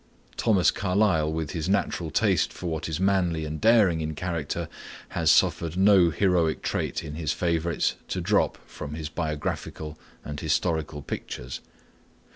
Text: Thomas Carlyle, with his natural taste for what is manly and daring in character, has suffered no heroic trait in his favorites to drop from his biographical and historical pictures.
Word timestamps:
Thomas 0.35 0.71
Carlyle, 0.71 1.31
with 1.31 1.51
his 1.51 1.69
natural 1.69 2.09
taste 2.09 2.51
for 2.51 2.65
what 2.65 2.89
is 2.89 2.99
manly 2.99 3.45
and 3.45 3.61
daring 3.61 4.01
in 4.01 4.15
character, 4.15 4.67
has 5.09 5.29
suffered 5.29 5.77
no 5.77 6.09
heroic 6.09 6.63
trait 6.63 7.03
in 7.03 7.13
his 7.13 7.33
favorites 7.33 7.93
to 8.07 8.19
drop 8.19 8.57
from 8.67 8.95
his 8.95 9.09
biographical 9.09 9.99
and 10.25 10.39
historical 10.39 11.03
pictures. 11.03 11.61